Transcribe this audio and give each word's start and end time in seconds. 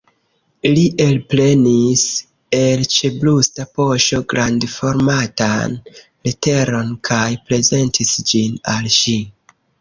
Li 0.75 0.83
elprenis 1.03 2.05
el 2.59 2.81
ĉebrusta 2.93 3.65
poŝo 3.81 4.21
grandformatan 4.33 5.77
leteron 5.99 6.91
kaj 7.11 7.21
prezentis 7.51 8.17
ĝin 8.33 8.59
al 8.75 8.91
ŝi. 8.99 9.17